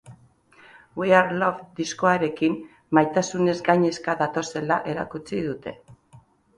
[1.01, 2.57] We are love diskoarekin,
[2.99, 5.81] maitasunez gainezka datozela erakutsi dute.